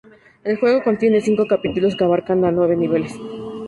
El 0.43 0.57
juego 0.57 0.81
contiene 0.83 1.21
cinco 1.21 1.45
capítulos 1.45 1.95
que 1.95 2.03
abarcan 2.05 2.41
nueve 2.41 2.75
niveles. 2.75 3.13